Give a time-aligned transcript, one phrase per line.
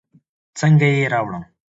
[0.59, 1.43] څنګه يې راوړم.